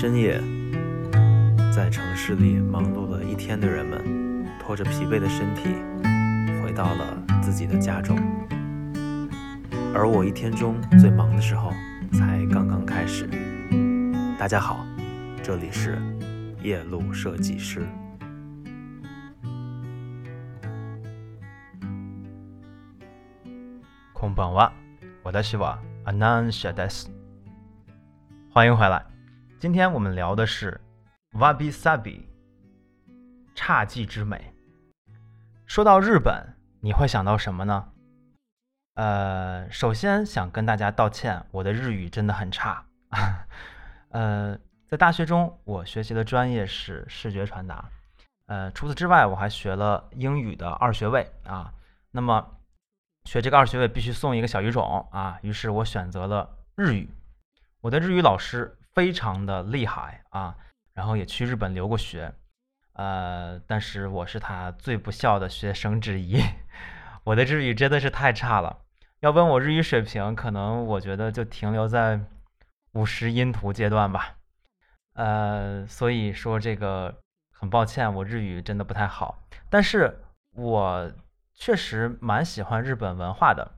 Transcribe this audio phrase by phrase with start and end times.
[0.00, 0.40] 深夜，
[1.70, 5.74] 在城市里忙碌了一天的人们，拖着疲惫的身体，
[6.62, 8.16] 回到了自己的家中。
[9.94, 11.70] 而我一天中最忙的时候，
[12.14, 13.28] 才刚刚开始。
[14.38, 14.86] 大家好，
[15.42, 15.98] 这里是
[16.62, 17.86] 夜路设计师。
[24.14, 24.72] 空棒哇，
[25.22, 27.10] 我的是我阿南谢德斯，
[28.50, 29.04] 欢迎回来。
[29.60, 30.80] 今天我们聊的是
[31.32, 32.22] wabi sabi，
[33.54, 34.54] 侘寂之美。
[35.66, 37.92] 说到日本，你会想到什么呢？
[38.94, 42.86] 呃，首先想跟大家道歉，我的日语真的很差。
[44.08, 47.84] 呃，在大学中，我学习的专业是视觉传达。
[48.46, 51.70] 呃，除此之外，我还学了英语的二学位啊。
[52.12, 52.56] 那么，
[53.26, 57.10] 学这个二学位必须送一个小语种啊，于是我选择了日语。
[57.82, 58.78] 我的日语老师。
[58.92, 60.56] 非常的厉害啊，
[60.92, 62.32] 然后也去日本留过学，
[62.94, 66.42] 呃，但是我是他最不孝的学生之一，
[67.24, 68.80] 我的日语真的是太差了。
[69.20, 72.20] 要问我日语水平，可能我觉得就停留在
[72.92, 74.36] 五十音图阶段吧，
[75.14, 77.20] 呃，所以说这个
[77.52, 80.18] 很抱歉，我日语真的不太好，但是
[80.52, 81.12] 我
[81.54, 83.72] 确实蛮喜欢日本文化的。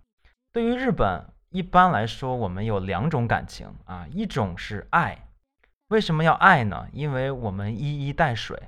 [0.52, 1.26] 对于日本。
[1.52, 5.28] 一般来说，我们有两种感情啊，一种是爱。
[5.88, 6.88] 为什么要爱呢？
[6.92, 8.58] 因为我们一衣带水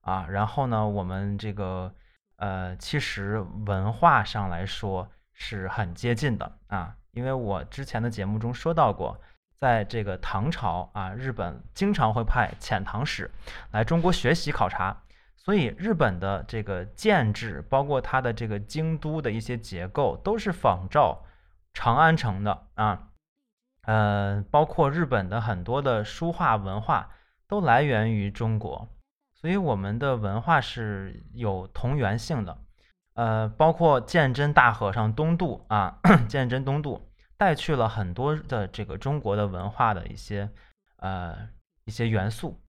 [0.00, 0.26] 啊。
[0.30, 1.94] 然后呢，我们这个
[2.36, 6.96] 呃，其实文化上来说是很接近的啊。
[7.10, 9.20] 因为我之前的节目中说到过，
[9.58, 13.30] 在这个唐朝啊，日本经常会派遣唐使
[13.72, 14.96] 来中国学习考察，
[15.36, 21.22] 所以日本的这个建制，包括它的这个京都的一些结构，都是仿照。
[21.72, 23.08] 长安城的啊，
[23.82, 27.10] 呃，包括日本的很多的书画文化
[27.46, 28.88] 都来源于中国，
[29.32, 32.58] 所以我们的文化是有同源性的。
[33.14, 40.50] 呃，包括鉴真大和尚东渡啊， 鉴真东渡带去了很多的这个中国的文化的一些
[40.96, 41.48] 呃
[41.84, 42.62] 一些元素，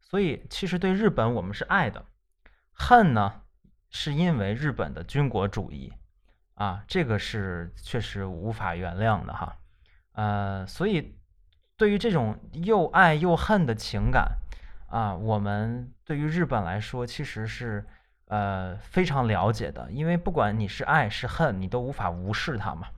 [0.00, 2.04] 所以其实对日本我们是爱的，
[2.72, 3.42] 恨呢
[3.90, 5.92] 是因为日本的军国主义。
[6.58, 9.56] 啊，这个是确实无法原谅的哈，
[10.14, 11.16] 呃，所以
[11.76, 14.38] 对于这种又爱又恨的情感
[14.88, 17.86] 啊，我们对于日本来说其实是
[18.26, 22.88] 呃非常了解的，因为不管你是爱是恨，你都无法无视它嘛。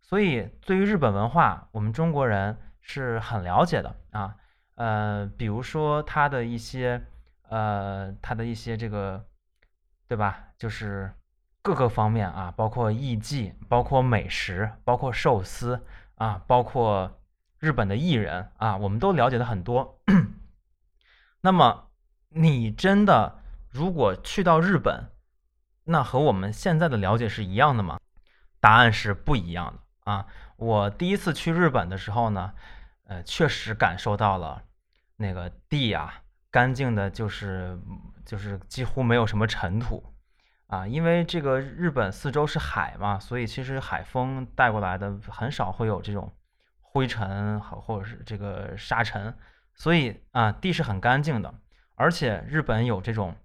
[0.00, 4.36] 所以对于日本文化，我们中国人是很了解的啊，
[4.76, 7.02] 呃，比如说他的一些
[7.48, 9.26] 呃他的一些这个，
[10.06, 10.44] 对吧？
[10.56, 11.12] 就是。
[11.62, 15.86] 各个方面啊，包括艺伎，包括美食，包括寿司
[16.16, 17.20] 啊，包括
[17.58, 20.00] 日本的艺人啊，我们都了解的很多。
[21.42, 21.88] 那么，
[22.30, 23.40] 你真的
[23.70, 25.10] 如果去到日本，
[25.84, 28.00] 那和我们现在的了解是一样的吗？
[28.58, 30.26] 答案是不一样的啊！
[30.56, 32.52] 我第一次去日本的时候呢，
[33.06, 34.62] 呃，确实感受到了
[35.16, 37.80] 那个地啊，干净的，就是
[38.24, 40.11] 就是几乎没有什么尘土。
[40.72, 46.32] 啊，因为这个日本四周是海嘛，所以其实海风带过来的很少会有这种
[46.80, 49.36] 灰尘或者是这个沙尘，
[49.74, 51.52] 所以啊地是很干净的，
[51.94, 53.36] 而且日本有这种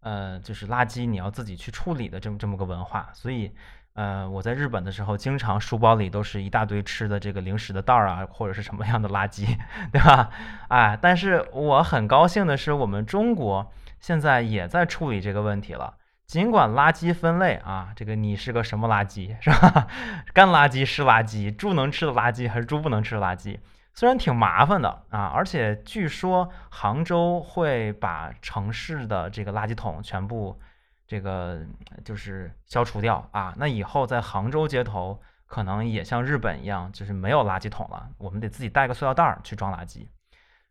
[0.00, 3.54] 呃就是垃圾你要自己去处理的这么这么个文化，所以
[3.92, 9.46] 呃我在日本的时候，经常书包里都是一大堆吃的这个零食的袋儿啊，或者是什么样的垃圾，
[9.92, 10.28] 对吧？
[10.66, 15.98] 哎，但是我很高兴的是，我们中国现在也在处理这个问题了。
[16.26, 19.86] 尽管垃圾分类啊，这个你是个什么垃圾是吧？
[20.32, 23.58] 干垃圾是垃圾，猪能吃的垃圾还是猪不能吃的垃圾？
[23.92, 30.58] 虽然挺麻烦的啊，而且据说杭州会把城市的这个垃圾桶全部
[31.06, 31.60] 这个
[32.04, 33.54] 就是消除掉啊。
[33.56, 40.08] 那以后在杭州街头可能也像日本一样，就是没有垃圾桶了，我们得自己带个塑料袋儿去装垃圾。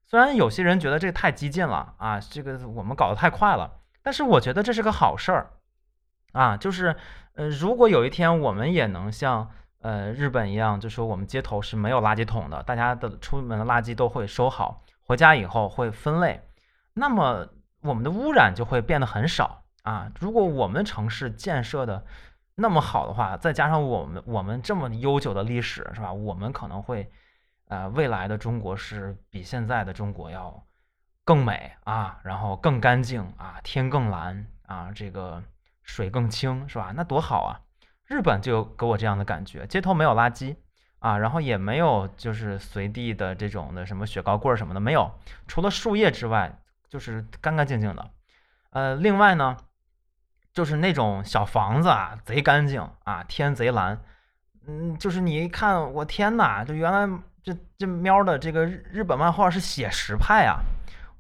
[0.05, 3.71] 虽然有些人觉得这太激进了啊，这个我们搞得太快了。
[4.03, 5.51] 但是我觉得这是个好事儿，
[6.33, 6.93] 啊，就是，
[7.35, 16.41] 呃，如果有一天我们也能像呃日本一样，就说我们街头是没有垃圾桶的，大家的出门的垃圾都会收好，回家以后会分类，
[16.93, 17.47] 那么
[17.81, 20.11] 我们的污染就会变得很少啊。
[20.19, 22.05] 如果我们城市建设的
[22.55, 26.11] 那么好的话，再加上我们我们这么悠久的历史，是吧？
[26.11, 27.09] 我们可能会，
[27.69, 30.61] 呃，未来的中国是比现在的中国要。
[31.25, 35.41] 更美啊，然后更干净啊，天更蓝啊，这个
[35.81, 36.91] 水更清，是吧？
[36.95, 37.59] 那多好啊！
[38.05, 40.55] 日本就给我这样的感觉，街头没有垃圾
[40.99, 45.11] 啊，然后也没有就是随地的这种的什么雪糕棍儿什么的没有，
[45.47, 46.59] 除了树叶之外，
[46.89, 48.11] 就是干干净净的。
[48.71, 49.55] 呃，另外呢，
[50.53, 54.01] 就是那种小房子啊，贼干净啊，天贼蓝。
[54.67, 57.07] 嗯，就是你一看，我天哪，就原来
[57.41, 60.59] 这这喵的这个日日本漫画是写实派啊！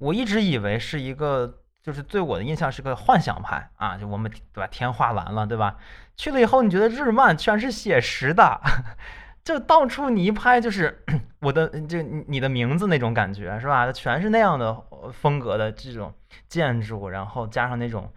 [0.03, 4.67] 我一直以为是一个，就是对我的印象是个幻想派啊，就我们对吧？
[4.67, 5.77] 天画蓝了，对吧？
[6.17, 8.59] 去了以后，你觉得日漫全是写实的，
[9.45, 11.05] 就到处你一拍就是
[11.39, 13.89] 我的，就你的名字那种感觉是吧？
[13.93, 14.75] 全是那样的
[15.13, 16.13] 风格的这种
[16.49, 18.11] 建筑，然后加上那种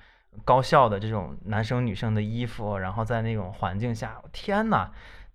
[0.44, 4.91] 高校的这种男生女生的衣服，然后在那种环境下，天哪！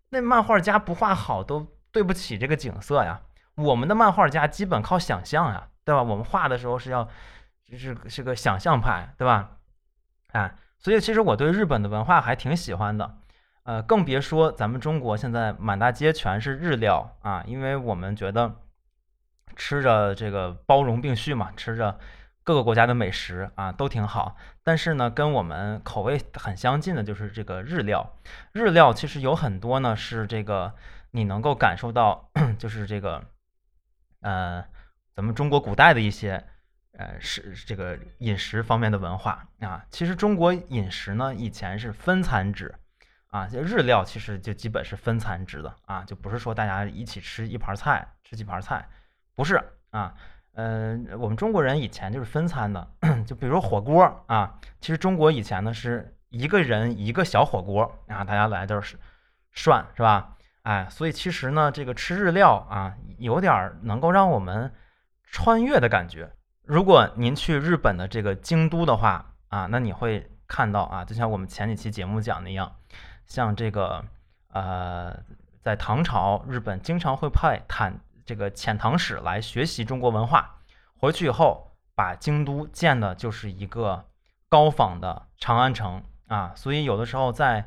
[0.10, 3.22] 那漫画家不画好都对不起这个景色呀。
[3.56, 6.02] 我们的漫画家基本靠想象呀，对吧？
[6.02, 7.08] 我们画的时候是要，
[7.66, 9.58] 就是是个想象派，对吧？
[10.32, 13.18] 哎，所以其实我对日本的文化还挺喜欢的，
[13.64, 18.56] 呃，更别说咱们中国现在满大街全是日料啊，因为我们觉得
[19.56, 22.00] 吃着这个包容并蓄嘛，吃着。
[22.44, 28.16] 各个国家的美食啊都挺好，但是呢，跟我们口味很相近的就是这个日料。
[28.52, 30.74] 日料其实有很多呢，是这个
[31.12, 33.24] 你能够感受到， 就是这个
[34.22, 34.66] 呃，
[35.14, 36.44] 咱们中国古代的一些
[36.98, 39.86] 呃是这个饮食方面的文化啊。
[39.90, 42.74] 其实中国饮食呢，以前是分餐制
[43.28, 48.88] 啊，就日料其实就基本是分餐制的啊，就不是说大家一起吃一盘菜，吃几盘菜，
[49.36, 49.62] 不是
[49.92, 50.14] 啊。
[50.54, 52.86] 嗯，我们中国人以前就是分餐的，
[53.26, 58.98] 就比如火锅啊，其实中国以前呢是一个人一个小火锅啊，大家来都是
[59.54, 60.36] 涮是吧？
[60.64, 64.74] 哎，所以其实呢，这个吃日料啊，有点能够让我们
[65.32, 66.32] 穿越的感觉。
[66.64, 72.76] 如果您去日本的这个京都的话啊，那你会看到啊，就像我们前几期节目讲的一样，
[73.26, 74.06] 像这个
[74.50, 75.18] 呃，
[75.64, 78.00] 在唐朝，日本经常会派坦。
[78.24, 80.60] 这个遣唐使来学习中国文化，
[80.96, 84.06] 回去以后把京都建的就是一个
[84.48, 87.66] 高仿的长安城啊，所以有的时候在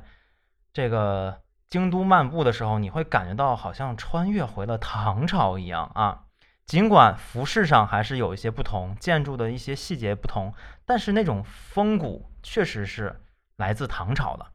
[0.72, 6.24] 这个京都漫步的时候，你会感觉到好像穿越回了唐朝一样啊。
[6.66, 10.52] 尽管服饰上还是有一些不同，建筑的一些细节不同，
[10.84, 13.20] 但是那种风骨确实是
[13.56, 14.46] 来自唐朝的。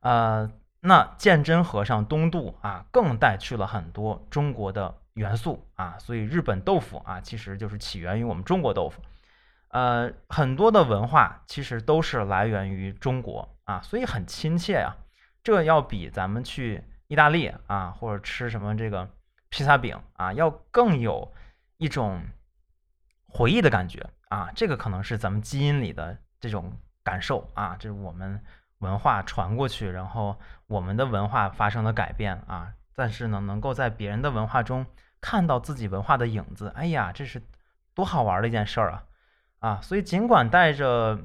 [0.00, 0.50] 呃，
[0.80, 4.98] 那鉴真和尚东渡啊，更带去了很多中国的。
[5.14, 9.02] 元素啊，所以日本豆腐啊，其实就是起源于我们中国豆腐。
[9.68, 14.96] 呃，很多的文化其实都是来源于中国啊，所以很亲切呀。
[15.44, 19.06] 这要比咱们去意大利啊，或者吃什么这个
[19.52, 21.30] 披萨饼啊，要更有
[21.76, 22.22] 一种
[23.28, 24.50] 回忆的感觉啊。
[24.56, 26.72] 这个可能是咱们基因里的这种
[27.04, 28.42] 感受啊，这是我们
[28.78, 30.34] 文化传过去，然后
[30.66, 32.72] 我们的文化发生了改变啊。
[32.96, 34.86] 但是呢，能够在别人的文化中
[35.20, 37.42] 看到自己文化的影子，哎呀，这是
[37.94, 39.04] 多好玩的一件事儿啊！
[39.58, 41.18] 啊，所以尽管带着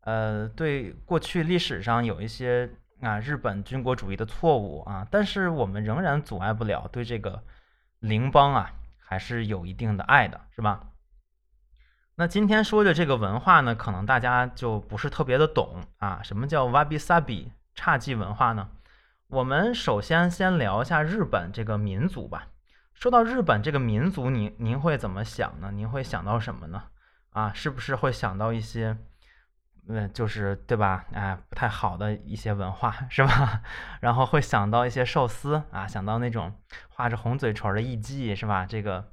[0.00, 2.70] 呃对过去历史上有一些
[3.02, 7.42] 啊日本军国主义的错误啊，但是我们仍然阻碍不了对这个
[8.04, 10.88] 邻邦啊还是有一定的爱的，是吧？
[12.16, 18.68] 那今天说的这个文化呢，可能大家就不是特别的懂啊，什么叫 wabi sabi 侘寂文化呢？
[19.28, 22.48] 我们首先先聊一下日本这个民族吧。
[22.92, 25.70] 说到日本这个民族，您您会怎么想呢？
[25.72, 26.82] 您会想到什么呢？
[27.30, 28.98] 啊，是不是会想到一些，
[29.88, 31.04] 嗯，就是对吧？
[31.12, 33.62] 哎，不太好的一些文化 是吧？
[34.00, 36.52] 然后会想到一些寿司啊，想到那种
[36.88, 38.64] 画着红嘴唇的艺伎是吧？
[38.66, 39.06] 这个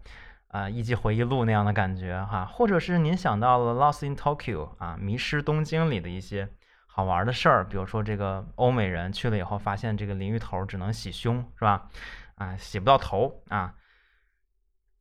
[0.47, 6.49] 啊，艺伎回忆录那样的感觉哈，或者是您想到了《Lost in Tokyo》啊，迷失东京里的一些。
[6.93, 11.87] 好玩的事儿，比如说这个欧美人去了以后，发现这个淋浴头只能洗胸，是吧？
[12.35, 13.75] 啊，洗不到头啊。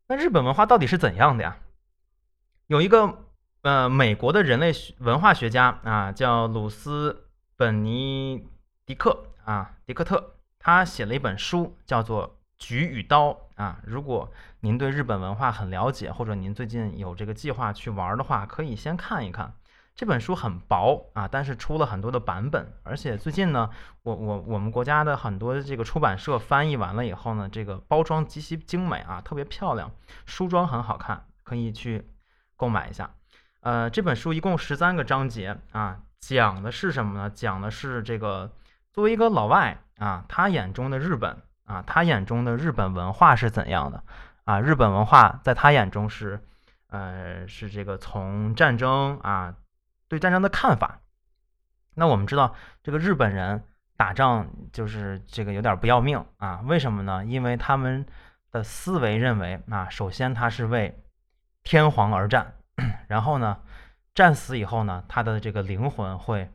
[0.06, 1.56] 那日本文化到底是怎样的呀？
[2.68, 3.29] 有一个
[3.62, 7.26] 呃美国的人类学文化学家啊，叫鲁斯
[7.56, 8.48] 本尼
[8.86, 13.80] 迪克啊，迪克特，他写了一本书，叫做《菊与刀》啊。
[13.84, 19.54] 如果您对日本文化很了解，或者您最近有这个计划去玩的话，可以先看一看。
[19.94, 23.68] 这本书很薄啊，但是出了很多的版本，而且最近呢，
[24.02, 29.90] 我我我们国家的很多这个出版社翻译完了以后呢，这个包装极其精美啊，特别漂亮，
[30.24, 32.08] 书装很好看，可以去
[32.56, 33.10] 购买一下。
[33.60, 37.30] 呃，这本书一共十三个章节啊，讲的是什么呢？
[37.30, 38.50] 讲的是这个
[38.92, 44.02] 作为一个老外啊，他眼中的日本啊，他眼中的日本文化是怎样的
[44.44, 44.60] 啊？
[44.60, 46.40] 日本文化在他眼中是
[46.88, 49.54] 呃是这个从战争啊。
[50.08, 50.98] 对战争的看法，
[51.94, 53.62] 那我们知道，这个日本人
[53.96, 56.62] 打仗就是这个有点不要命啊？
[56.64, 57.24] 为什么呢？
[57.24, 58.04] 因为他们
[58.50, 61.00] 的思维认为啊，首先他是为
[61.62, 62.54] 天皇而战，
[63.08, 63.60] 然后呢，
[64.14, 66.50] 战死以后呢，他的这个灵魂会，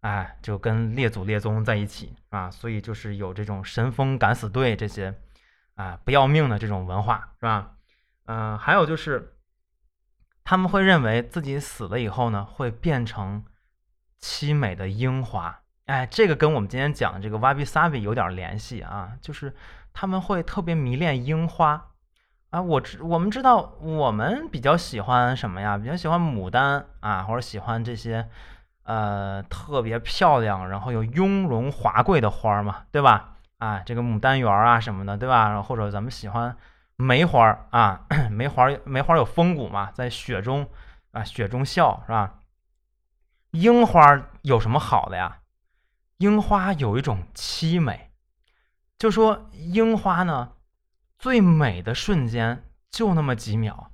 [0.00, 5.14] 哎，就跟列祖列宗在一起啊，所以就是有这种神风敢死队这些
[5.74, 7.72] 啊不要命的这种文化，是吧？
[8.26, 9.36] 嗯，还有就是
[10.44, 13.44] 他们会认为自己死了以后呢，会变成
[14.20, 15.62] 凄美的樱花。
[15.86, 19.54] 哎，这个跟我们今天讲的这个 wabi sabi 有点联系啊，就是
[19.92, 21.92] 他们会特别迷恋樱花
[22.56, 22.62] 啊。
[22.62, 25.76] 我知我们知道，我们比较喜欢什么呀？
[25.76, 28.28] 比较喜欢牡丹啊，或者喜欢这些
[28.84, 33.34] 呃特别漂亮，然后又雍容华贵的花嘛，对吧？
[33.58, 35.48] 啊，这个牡丹园啊什么的，对吧？
[35.48, 36.56] 然后或者咱们喜欢
[36.96, 40.66] 梅花啊， 梅花梅花有风骨嘛，在雪中
[41.12, 42.40] 啊雪中笑是吧？
[43.50, 45.38] 樱花有什么好的呀？
[46.18, 48.10] 樱花有一种凄美，
[48.98, 50.52] 就说樱花呢，
[51.26, 53.90] 最美的瞬间就那么几秒，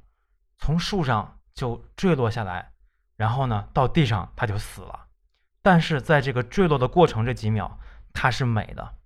[0.59, 2.73] 从树上就坠落下来，
[3.17, 5.07] 然后呢到地上它就死了。
[5.63, 7.79] 但是在这个坠落的过程这几秒，
[8.13, 8.97] 它是美的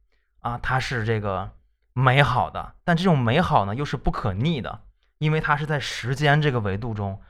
[0.40, 1.52] 啊，它是这个
[1.92, 2.75] 美好的。
[2.83, 4.83] 但这种美好呢又是不可逆的，
[5.18, 7.23] 因为它是在时间这个维度中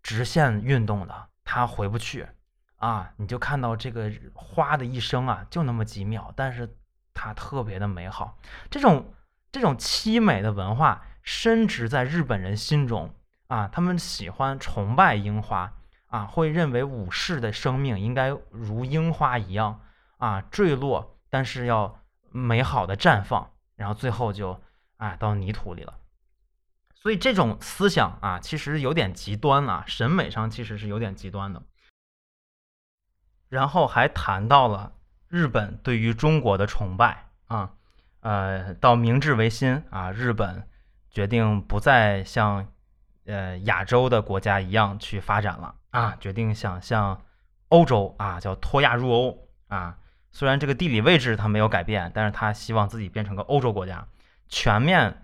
[0.00, 2.28] 直线运动的，它回不去。
[2.76, 6.76] 啊，你就看到这个花的一生啊，就那么几秒，但是
[7.12, 8.38] 它特别的美好。
[8.70, 9.12] 这种
[9.54, 13.14] 这种凄美的文化深植在日本人心中
[13.46, 15.72] 啊，他们喜欢崇拜樱花
[16.06, 19.80] 啊，会认为武士的生命应该如樱花一样
[20.16, 22.00] 啊坠落，但是要
[22.32, 24.60] 美好的绽放，然后最后就
[24.96, 26.00] 啊到泥土里了。
[26.92, 31.62] 所以这种思想啊，其实有点极端了，审美上其实是有点极端的。
[33.48, 34.94] 然后还谈到了
[35.28, 37.74] 日本对于中国的崇拜啊，
[38.24, 40.66] 呃，到明治维新啊，日本
[41.10, 42.66] 决定不再像
[43.26, 47.20] 呃亚洲的国家一样去发展了啊，决定想向
[47.68, 49.98] 欧洲啊，叫脱亚入欧啊。
[50.32, 54.08] 虽然这个地理位置它没有改变，但是他希望自己变成个欧洲国家，
[54.48, 55.22] 全面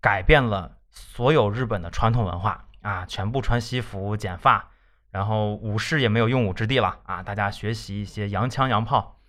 [0.00, 4.68] 改变了所有日本的传统文化啊，全部穿西服剪发。
[5.12, 7.22] 然后武士也没有用武之地了啊！
[7.22, 9.20] 大家学习一些洋枪洋炮，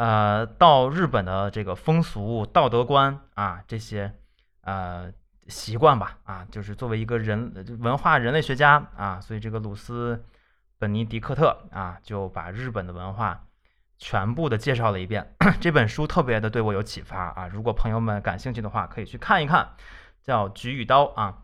[0.00, 4.10] 呃，到日本的这个风俗道德观啊，这些
[4.62, 5.12] 呃
[5.46, 10.24] 习惯吧啊，就是作为一个人文化人类学家啊，所以这个鲁斯
[10.78, 13.44] 本尼迪克特啊，就把日本的文化
[13.98, 15.34] 全部的介绍了一遍。
[15.60, 17.46] 这本书特别的对我有启发啊！
[17.48, 19.74] 如果朋友们感兴趣的话，可以去看一看，
[20.22, 21.42] 叫《菊与刀》啊。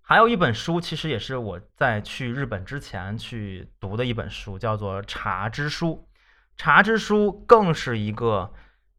[0.00, 6.06] 还有一本书，其实也是我在去日本之前去读的一本书，叫做《茶之书》。
[6.60, 8.52] 茶之书更是一个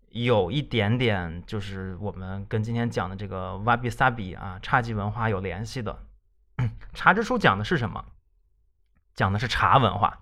[0.10, 6.00] 有一点点，就是我们跟今天讲的这个瓦比萨比啊侘寂文化有联系的。
[6.96, 8.04] 茶之书讲的是什么？
[9.14, 10.22] 讲的是茶文化，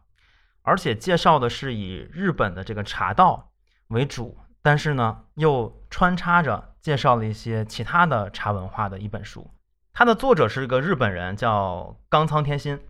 [0.63, 3.53] 而且介绍的是以日本的这个茶道
[3.87, 9.49] 为主，但是呢，又穿插着介绍了一些其他的茶文化的一本书。
[9.93, 12.81] 它的作者是一个日本人，叫冈仓天心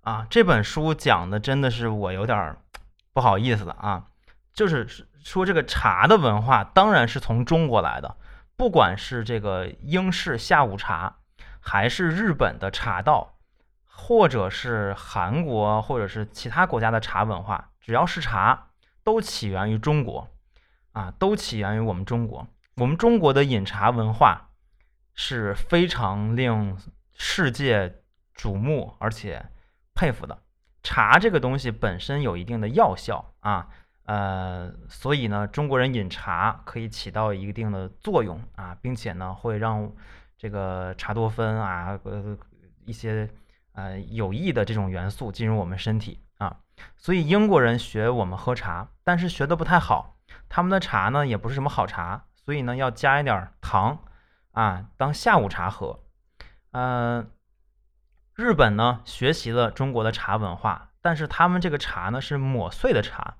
[0.00, 0.26] 啊。
[0.30, 2.62] 这本书讲的真的是我有点儿
[3.18, 4.04] 不好意思了啊，
[4.52, 4.86] 就是
[5.24, 8.16] 说这个茶的文化当然是从中国来的，
[8.56, 11.16] 不管是这个英式下午茶，
[11.58, 13.34] 还是日本的茶道，
[13.84, 18.68] 或者是韩国或者是其他国家的茶文化，只要是茶，
[19.02, 20.28] 都起源于中国
[20.92, 22.46] 啊，都起源于我们中国。
[22.76, 24.44] 我们中国的饮茶文化。
[25.20, 26.78] 是非常令
[27.16, 28.02] 世界
[28.36, 29.46] 瞩目而且
[29.92, 30.38] 佩服的。
[30.88, 33.68] 茶这个东西本身有一定的药效啊，
[34.06, 39.92] 呃，所以呢，中国人饮茶可以起到一定的作用啊，并且呢，会让
[40.38, 42.38] 这个茶多酚啊，呃，
[42.86, 43.28] 一些
[43.74, 46.56] 呃有益的这种元素进入我们身体啊。
[46.96, 50.16] 所以英国人学我们喝茶，但是学的不太好，
[50.48, 53.98] 他们的茶呢也不是什么好茶，所以呢要加一点糖。
[54.52, 56.00] 啊，当下午茶喝。
[56.70, 57.30] 嗯，
[58.38, 63.34] 日本呢学习了中国的茶文化，但是他们这个茶呢是磨碎的茶，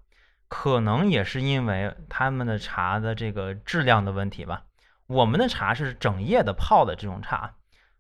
[0.49, 4.65] 可能也是因为他们的茶的这个质量的问题吧。
[5.07, 7.55] 我们的茶是整夜的泡的这种茶，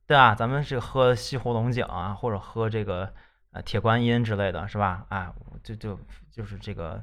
[0.08, 0.34] 对吧？
[0.34, 3.14] 咱们是喝西湖龙井啊，或者喝这个
[3.52, 5.06] 呃铁观音之类的是吧？
[5.08, 6.00] 啊，就就
[6.32, 7.00] 就是这个，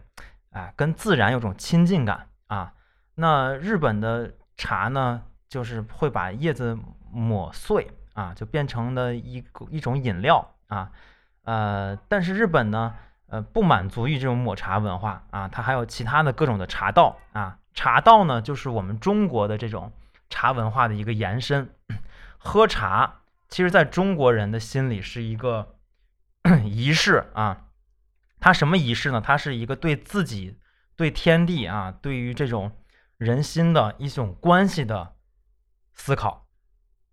[0.52, 2.74] 啊，跟自然有种亲近感啊。
[3.16, 5.24] 那日本的茶呢？
[5.48, 6.78] 就是会把叶子
[7.10, 10.90] 磨碎啊，就变成了一一种饮料啊，
[11.44, 12.96] 呃，但是日本呢，
[13.28, 17.60] 呃，不满足于这种抹茶文化啊，它还有其他的各种的茶道啊。
[17.74, 19.92] 茶道呢，就是我们中国的这种
[20.30, 21.70] 茶文化的一个延伸。
[22.38, 23.16] 喝茶，
[23.50, 25.76] 其实在中国人的心里是一个
[26.64, 27.64] 仪式啊。
[28.40, 29.20] 它什么仪式呢？
[29.20, 30.58] 它是一个对自己、
[30.96, 32.72] 对天地啊，对于这种
[33.18, 35.16] 人心的一种关系的
[35.94, 36.45] 思考。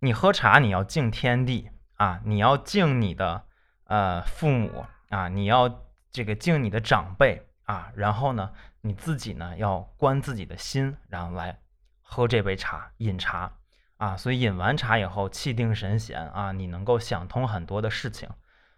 [0.03, 3.45] 你喝茶，你要敬天地啊，你要敬你的
[3.85, 5.81] 呃父母啊，你要。
[6.15, 11.57] 这个敬你的长辈啊，然后呢，你自己呢要观自己的心，然后来
[12.03, 13.51] 喝这杯茶，饮茶
[13.97, 14.15] 啊。
[14.15, 18.29] 所以饮完茶以后，气定神闲啊，你能够想通很多的事情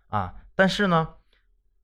[0.08, 0.34] 啊。
[0.56, 1.16] 但是呢，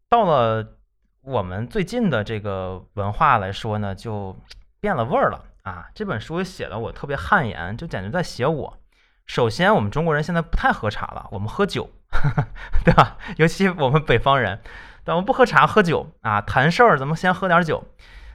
[0.07, 0.77] 到了
[1.19, 4.39] 我们最近的这个文化来说呢，就
[4.79, 5.89] 变了味儿了啊。
[5.93, 8.80] 这本书写的我特别汗颜，就简直在写我。
[9.25, 11.89] 首先，我们中国人现在不太喝茶了，我们喝酒，
[12.83, 13.17] 对吧？
[13.37, 14.61] 尤其我们北方人。
[15.03, 17.83] 咱们不喝茶，喝酒啊，谈事儿咱们先喝点酒。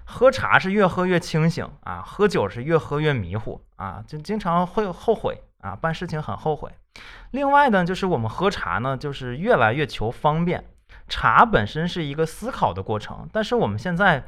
[0.04, 6.70] 喝茶是越喝越清醒啊，喝酒是越喝越迷糊啊，就经常会后悔啊，办事情很后悔。
[7.30, 10.64] 另外呢，就是我们喝茶呢，就是越来越求方便。
[11.08, 14.24] 茶本身是一个思考的过程，但是我们现在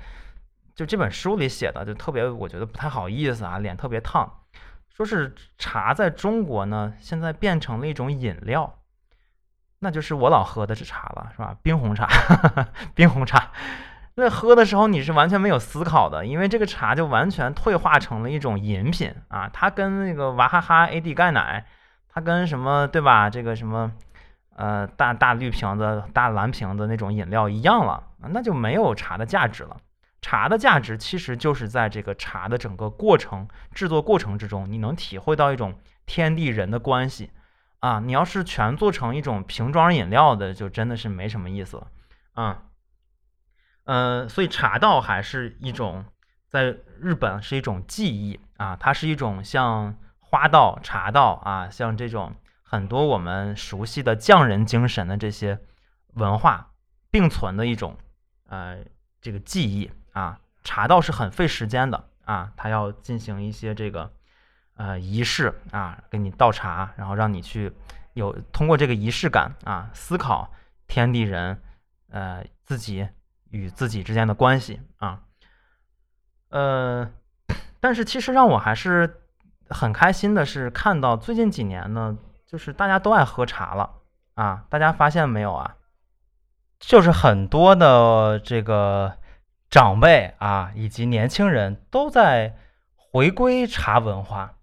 [0.75, 4.33] 就这本书里写的就特别，我觉得不太好意思啊，脸特别烫。
[4.99, 8.81] 说是茶在中国呢，现在变成了一种饮料。
[9.79, 11.57] 那就是我老喝的这茶了，是吧？
[11.63, 12.09] 冰红茶，
[12.97, 13.53] 冰红茶。
[14.17, 19.49] 那喝的时候你是完全没有思考的，因为这个茶就完全退化成了一种饮品啊。
[19.53, 21.65] 它跟那个娃哈哈 AD 钙奶，
[22.09, 23.31] 它跟什么对吧？
[23.31, 23.93] 这个什么
[24.57, 29.77] 呃大大绿瓶子、大蓝瓶子那种饮料一样了，那就没有茶的价值了。
[30.29, 37.31] 茶的价值其实就是在这个茶的整个过程制作过程之中，你能体会到一种天地人的关系。
[37.79, 41.87] 啊，你要是全做成一种瓶装饮料的，就真的是没什么意思了。
[42.35, 42.65] 啊，
[43.85, 46.05] 嗯，所以茶道还是一种
[46.47, 55.59] 在日本是一种技艺啊，它是一种像花道、茶道啊，像这种很多我们熟悉的匠人精神的这些
[56.17, 56.73] 文化
[57.11, 57.97] 并存的一种
[58.49, 58.85] 呃
[59.23, 60.41] 这个技艺啊。
[60.65, 64.11] 茶道是很费时间的啊，他要进行一些这个。
[64.81, 67.73] 呃，仪式啊，给你倒茶，然后让你去
[68.13, 70.53] 有通过这个仪式感啊，思考
[70.87, 71.61] 天地人，
[72.11, 73.09] 呃，自己
[73.51, 75.23] 与自己之间的关系啊。
[76.51, 77.11] 呃，
[77.81, 79.21] 但是其实让我还是
[79.69, 83.91] 很开心的是，看到最近几年呢，就是大家都爱喝茶了
[84.35, 84.65] 啊。
[84.69, 85.75] 大家发现没有啊？
[86.79, 89.19] 就是很多的这个
[89.71, 92.57] 长辈啊，以及年轻人都在
[92.97, 94.55] 回归茶文化。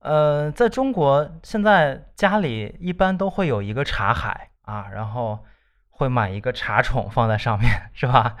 [0.00, 5.44] 呃，在中国现在家里一般都会有一个茶海啊，然后
[5.88, 8.36] 会买一个茶宠放在上面，是吧？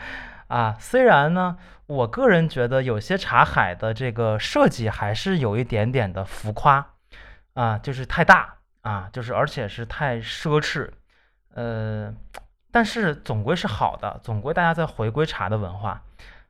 [0.48, 6.86] 啊，虽然呢，我个人觉得有些茶海的这个设计还是有一点点的浮夸
[7.54, 10.90] 啊，就是太大啊，就是而且是太奢侈，
[11.54, 12.12] 呃，
[12.74, 16.02] 但是总归是好的，总归大家在回归茶的文化。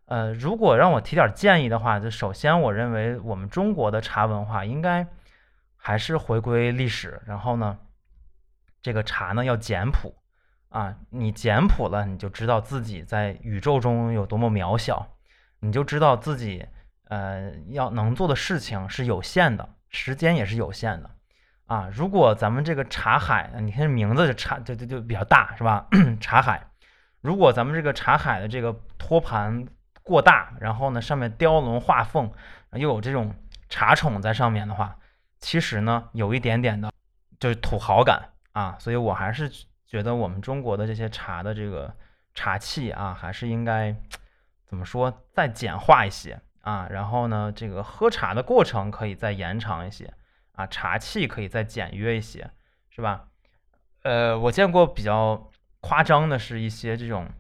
[0.07, 5.07] 呃，如果让我提点建议的话，就首先我认为我们中国的茶文化应该
[5.77, 7.77] 还是回归历史，然后呢，
[8.81, 10.15] 这个茶呢要简朴
[10.71, 15.07] 啊，你简朴了，你就知道自己在宇宙中有多么渺小，
[15.61, 16.67] 你就知道自己
[17.09, 21.11] 呃要能做的事情是有限的，时间也是有限的
[21.67, 21.89] 啊。
[21.93, 25.87] 如果咱们这个茶海，你看名字就茶就就就比较大是吧？
[26.21, 26.67] 茶海，
[27.21, 29.67] 如果咱们这个茶海的这个托盘。
[30.07, 32.31] 过大，然后呢，上面雕龙画凤，
[32.73, 33.35] 又有这种
[33.71, 34.95] 茶宠在上面的话，
[35.39, 36.93] 其实呢，有一点点的，
[37.41, 38.77] 就是土豪感啊。
[38.79, 39.51] 所以我还是
[39.87, 41.91] 觉得我们中国的这些茶的这个
[42.35, 43.97] 茶器啊，还是应该
[44.67, 46.87] 怎么说，再简化一些啊。
[46.91, 50.13] 然后呢，这个喝茶的过程可以再延长一些
[50.55, 52.51] 啊，茶器可以再简约一些，
[52.91, 53.29] 是吧？
[54.03, 57.31] 呃，我见过比较夸张的是一些这种。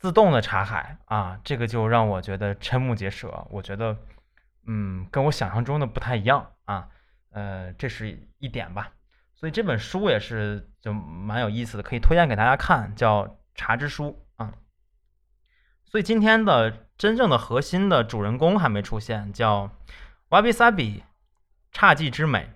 [0.00, 3.44] 自动的茶海啊，这个就让我觉得瞠目结舌。
[3.50, 3.96] 我觉得，
[4.64, 6.88] 嗯，跟我想象中的不太一样啊。
[7.30, 8.92] 呃，这是一点吧。
[9.34, 13.24] 所以这本书也是就蛮有意思的，可以推荐给大家看，叫
[13.56, 14.54] 《茶之书》啊。
[15.84, 19.68] 所以今天的真正的核心的主人公还没出现，叫
[20.28, 21.02] 瓦比萨比，
[21.72, 22.54] 侘寂之美。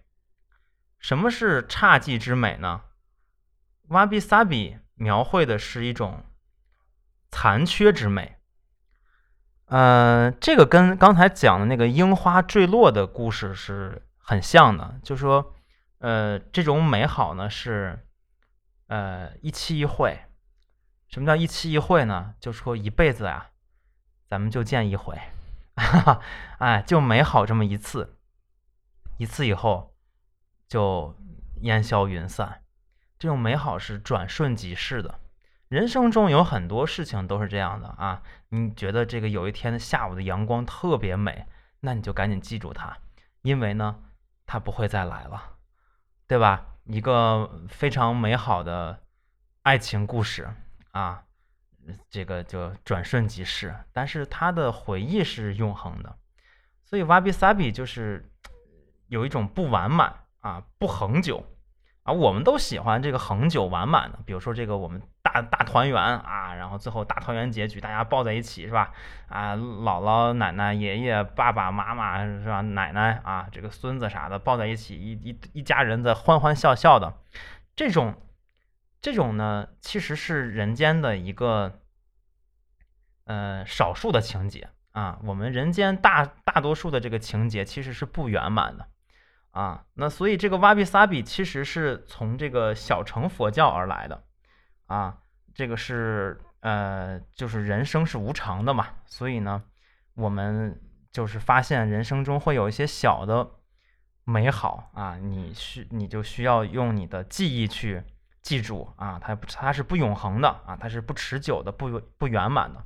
[0.98, 2.82] 什么是侘寂之美呢？
[3.88, 6.24] 瓦比萨比描绘的是一种。
[7.34, 8.36] 残缺之美，
[9.64, 15.00] 呃，这个跟刚才讲的那个樱花坠落的故事是很像的。
[15.02, 15.54] 就说，
[16.00, 18.06] 呃，这种美好呢是，
[18.88, 20.26] 呃，一期一会，
[21.08, 22.34] 什么叫一期一会呢？
[22.38, 23.46] 就说一辈子呀，
[24.28, 25.18] 咱们就见一回，
[26.60, 28.18] 哎，就美好这么一次，
[29.22, 29.94] 一次以后
[30.66, 31.16] 就
[31.60, 32.64] 烟消云散。
[33.20, 35.20] 这种美好是转瞬即逝的。
[35.68, 38.20] 人生中有很多事情都是这样的啊。
[38.48, 41.46] 你觉得这个有一天的下午的阳光特别美，
[41.80, 42.98] 那你就赶紧记住它，
[43.42, 44.02] 因为呢，
[44.44, 45.56] 它不会再来了，
[46.26, 46.66] 对吧？
[46.84, 49.04] 一个非常美好的
[49.62, 50.50] 爱情故事。
[50.90, 51.22] 啊，
[52.10, 56.18] 这个就转瞬即逝，但是它的回忆是永恒的，
[56.84, 58.28] 所以瓦比萨比就是
[59.12, 61.44] 有一种不完满啊，不恒久
[62.02, 62.12] 啊。
[62.12, 68.92] 我们都喜欢这个恒久完满的，比如说这个我们大大团圆啊，然后最后大团圆结局，大家抱在一起是吧？
[69.28, 72.62] 啊，姥姥奶奶、爷爷爸爸妈妈是吧？
[72.62, 77.14] 奶奶啊，这个孙子啥的抱在一起，一一一家人在欢欢笑笑的
[77.76, 78.14] 这种。
[79.02, 81.80] 这种呢，其实是人间的一个，
[83.24, 85.18] 呃，少数的情节啊。
[85.24, 88.86] 我们人间大大多数的这个情节其实是不圆满的
[89.52, 89.84] 啊。
[89.94, 94.24] 那所以这个瓦比萨比其实是从这个小乘佛教而来的
[94.86, 95.18] 啊。
[95.54, 98.88] 这个是呃，就是人生是无常的嘛。
[99.06, 99.62] 所以呢，
[100.14, 100.78] 我们
[101.10, 103.48] 就是发现人生中会有一些小的
[104.24, 108.02] 美好啊，你需你就需要用你的记忆去。
[108.42, 112.84] 记住啊，它，它是不永恒的啊，它是不持久的，不不圆满的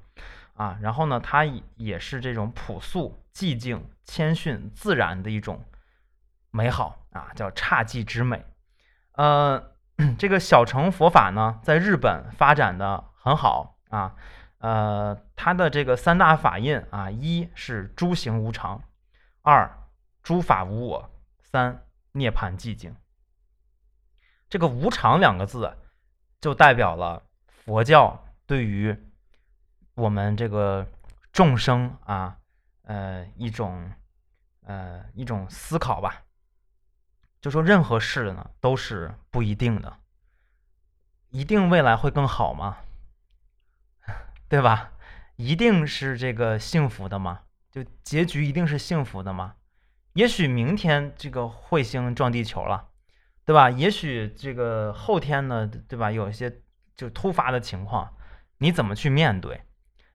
[0.53, 0.77] 啊。
[0.83, 5.65] 然后呢，它也是这种朴素、寂静、谦逊、自然的一种
[6.57, 8.47] 美好啊，叫侘寂之美。
[9.13, 9.77] 呃，
[10.19, 14.15] 这个小乘佛法呢，在日本发展的很好啊。
[14.59, 18.83] 呃，它的这个三大法印啊，一是诸行无常，
[19.43, 19.71] 二
[20.23, 21.11] 诸法无我，
[21.43, 22.97] 三涅槃寂静。
[24.49, 25.77] 这个“无常”两个字，
[26.41, 28.97] 就代表了佛教对于
[29.95, 30.87] 我们这个
[31.33, 32.39] 众生啊，
[32.85, 33.93] 呃，一种
[34.65, 36.23] 呃一种思考吧。
[37.41, 39.99] 就说任何事呢，都是不一定的，
[41.31, 42.79] 一定未来会更好吗？
[44.49, 44.93] 对吧？
[45.37, 47.43] 一定是这个幸福的吗？
[47.71, 49.57] 就结局一定是幸福的吗？
[50.15, 52.89] 也许明天这个彗星撞地球了。
[53.45, 53.71] 对吧？
[53.71, 56.11] 也许这个后天呢，对吧？
[56.11, 56.63] 有一些
[56.97, 58.17] 就突发的情况，
[58.59, 59.63] 你怎么去面对？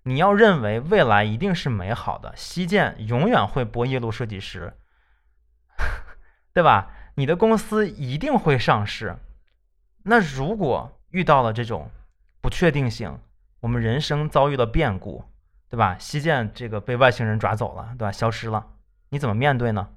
[0.04, 4.78] 你要认为未来一定是美好的，西建永远会播夜路设计师，
[6.52, 6.92] 对吧？
[7.16, 9.18] 你的公司一定会上市。
[10.04, 11.90] 那如果遇到了这种
[12.40, 13.20] 不确定性，
[13.60, 15.24] 我们人生遭遇了变故，
[15.70, 15.98] 对吧？
[15.98, 18.12] 西建这个被外星人抓走了，对吧？
[18.12, 18.66] 消失了，
[19.10, 19.90] 你怎么面对呢？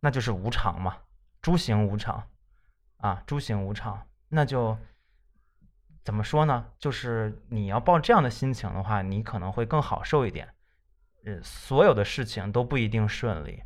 [0.00, 0.96] 那就是无常嘛。
[1.42, 2.26] 诸行无常，
[2.96, 4.76] 啊，诸行无常，那就
[6.02, 6.66] 怎么说呢？
[6.78, 10.48] 就是你要抱这样的心情的话，你可能会更好受一点。
[11.24, 13.62] 呃，所有的事情都不一定顺利，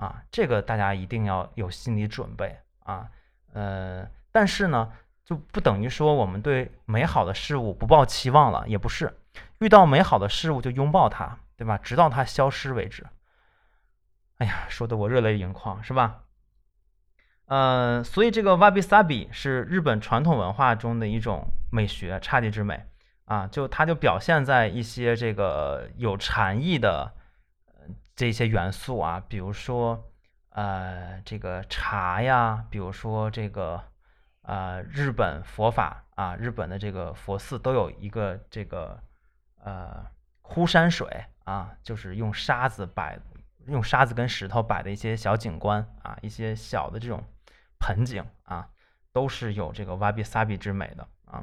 [0.00, 3.06] 啊，这个大家一定要有心理准备啊。
[3.52, 4.90] 呃，但是呢，
[5.24, 9.14] 就不等于说我们对美好的事物不抱期望了，也不是。
[9.58, 11.76] 遇到美好的事物就拥抱它，对吧？
[11.76, 13.06] 直到它消失为止。
[14.38, 16.22] 哎呀，说的我热泪盈眶，是吧？
[17.44, 22.86] 呃，所以这个 wabi sabi 是日本传统文化中的一种美学，侘寂之美
[23.26, 27.12] 啊，就它就表现在一些这个有禅意的
[28.20, 30.12] 这些元素啊，比如说
[30.50, 33.82] 呃这个茶呀，比如说这个
[34.42, 39.02] 呃日本佛法啊，日本的这个佛寺都有一个这个
[39.64, 40.04] 呃
[40.42, 43.18] 枯山水啊，就是用沙子摆，
[43.66, 47.24] 用沙子跟石头摆的一些小景观啊，一些小的这种。
[47.82, 48.68] 盆景啊，
[49.10, 51.42] 都是有这个瓦比萨比之美的啊，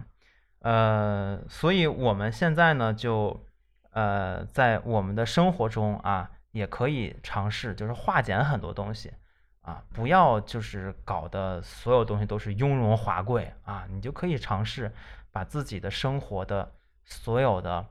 [0.60, 3.44] 呃，所以我们现在呢，就
[3.90, 9.14] 呃，在我们的生活中啊，也可以尝试，就是化简很多东西
[9.62, 14.92] 啊，不要就是搞的所有东西都是雍容华贵啊，你就可以尝试
[15.32, 16.72] 把自己的生活的
[17.06, 17.86] 所有的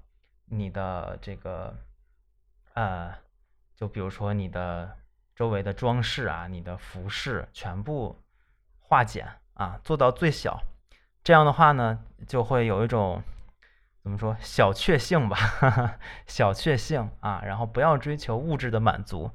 [0.46, 1.76] 你的这个
[2.74, 3.14] 呃，
[3.74, 4.96] 就比如说你的
[5.34, 8.22] 周围的装饰啊，你的服饰全部。
[8.88, 10.62] 化简啊，做到最小，
[11.24, 13.20] 这样的话呢，就会有一种
[14.06, 19.32] 怎么说小确幸吧，哈 哈小确幸啊，然后不要追求物质的满足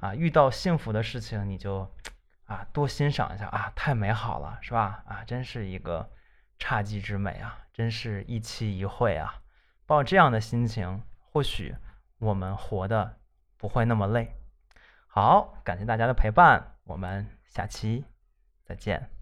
[0.00, 1.92] 啊，遇到幸福的事情你就
[2.46, 5.04] 啊多欣赏一下啊，太美好了，是吧？
[5.06, 6.10] 啊，真是一个
[6.58, 9.42] 侘寂之美啊，真是一期一会啊，
[9.84, 11.76] 抱这样的心情，或许
[12.16, 13.18] 我们活的
[13.58, 14.34] 不会那么累。
[15.06, 18.06] 好，感谢大家的陪伴，我们下期。
[18.64, 19.13] 再见。